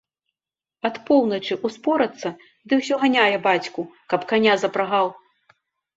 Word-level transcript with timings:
Ад 0.87 0.95
поўначы 1.09 1.57
ўспорацца 1.67 2.29
ды 2.71 2.79
ўсё 2.79 2.95
ганяе 3.07 3.37
бацьку, 3.49 3.81
каб 4.15 4.21
каня 4.33 4.53
запрагаў. 4.63 5.07